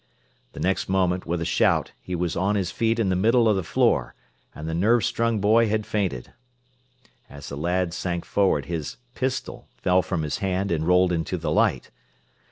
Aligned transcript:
The 0.53 0.59
next 0.59 0.89
moment, 0.89 1.27
with 1.27 1.41
a 1.41 1.45
shout, 1.45 1.91
he 2.01 2.15
was 2.15 2.35
on 2.35 2.55
his 2.55 2.71
feet 2.71 2.97
in 2.97 3.09
the 3.09 3.15
middle 3.15 3.47
of 3.47 3.55
the 3.55 3.61
floor, 3.61 4.15
and 4.55 4.67
the 4.67 4.73
nerve 4.73 5.05
strung 5.05 5.37
boy 5.39 5.67
had 5.69 5.85
fainted. 5.85 6.33
As 7.29 7.49
the 7.49 7.55
lad 7.55 7.93
sank 7.93 8.25
forward 8.25 8.65
his 8.65 8.97
"pistol" 9.13 9.67
fell 9.77 10.01
from 10.01 10.23
his 10.23 10.39
hand 10.39 10.71
and 10.71 10.87
rolled 10.87 11.11
into 11.11 11.37
the 11.37 11.51
light. 11.51 11.91